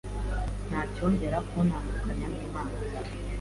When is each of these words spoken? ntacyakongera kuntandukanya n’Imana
ntacyakongera 0.69 1.37
kuntandukanya 1.49 2.25
n’Imana 2.37 2.75